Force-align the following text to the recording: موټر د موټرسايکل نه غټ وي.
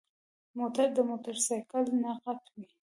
موټر 0.57 0.87
د 0.97 0.99
موټرسايکل 1.09 1.83
نه 2.01 2.11
غټ 2.23 2.41
وي. 2.53 2.65